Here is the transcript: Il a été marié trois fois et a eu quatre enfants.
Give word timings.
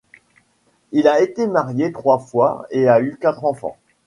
Il 0.93 1.07
a 1.07 1.21
été 1.21 1.45
marié 1.45 1.91
trois 1.91 2.17
fois 2.17 2.65
et 2.71 2.87
a 2.87 2.99
eu 3.03 3.17
quatre 3.21 3.45
enfants. 3.45 3.77